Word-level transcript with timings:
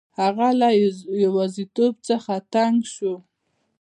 هغه 0.21 0.47
له 0.59 0.69
یوازیتوب 1.23 1.93
څخه 2.09 2.33
تنګ 2.53 2.75
شو. 2.93 3.13